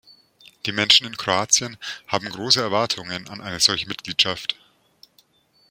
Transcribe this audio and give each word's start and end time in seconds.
Die 0.65 0.71
Menschen 0.71 1.05
in 1.05 1.15
Kroatien 1.15 1.77
haben 2.07 2.27
große 2.31 2.59
Erwartungen 2.59 3.27
an 3.29 3.39
eine 3.39 3.59
solche 3.59 3.87
Mitgliedschaft. 3.87 4.55